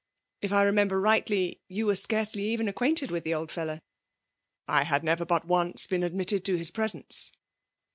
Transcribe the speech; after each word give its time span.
"If 0.41 0.51
I 0.51 0.63
remember 0.63 0.99
rightly, 0.99 1.61
you 1.67 1.85
were 1.85 1.95
scarcely 1.95 2.41
even 2.45 2.67
acquainted 2.67 3.11
with 3.11 3.23
the 3.23 3.35
old 3.35 3.51
fellow 3.51 3.75
T" 3.75 3.81
I 4.79 4.83
had 4.83 5.03
never 5.03 5.25
but 5.25 5.45
once 5.45 5.85
been 5.85 6.01
admitted 6.01 6.43
to 6.45 6.57
his 6.57 6.71
presence. 6.71 7.33